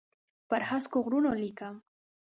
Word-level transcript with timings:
پر 0.49 0.61
هسکو 0.69 0.99
غرونو 1.05 1.31
لیکم 1.41 1.75